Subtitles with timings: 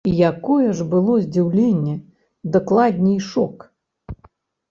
[0.09, 1.93] І якое ж было здзіўленне,
[2.55, 3.57] дакладней, шок.